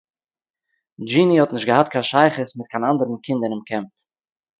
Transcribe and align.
דזשיני 1.05 1.35
האָט 1.39 1.53
נישט 1.55 1.69
געהאַט 1.69 1.87
קיין 1.93 2.05
שייכות 2.11 2.55
מיט 2.57 2.67
קיין 2.71 2.81
איין 2.83 2.89
אַנדערן 2.91 3.23
קינד 3.25 3.41
אינעם 3.45 3.63
קעמפּ 3.69 3.93